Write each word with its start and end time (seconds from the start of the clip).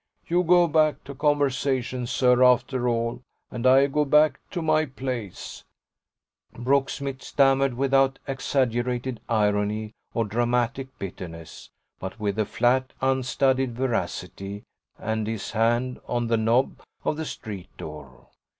You 0.25 0.41
go 0.41 0.67
back 0.67 1.03
to 1.03 1.13
conversation, 1.13 2.07
sir, 2.07 2.41
after 2.43 2.89
all, 2.89 3.21
and 3.51 3.67
I 3.67 3.85
go 3.85 4.03
back 4.03 4.39
to 4.49 4.59
my 4.63 4.87
place," 4.87 5.63
Brooksmith 6.53 7.21
stammered, 7.21 7.75
without 7.75 8.17
exaggerated 8.27 9.21
irony 9.29 9.93
or 10.15 10.25
dramatic 10.25 10.87
bitterness, 10.97 11.69
but 11.99 12.19
with 12.19 12.39
a 12.39 12.45
flat 12.45 12.93
unstudied 12.99 13.75
veracity 13.75 14.63
and 14.97 15.27
his 15.27 15.51
hand 15.51 15.99
on 16.07 16.25
the 16.29 16.35
knob 16.37 16.81
of 17.05 17.15
the 17.15 17.25
street 17.25 17.69
door. 17.77 18.29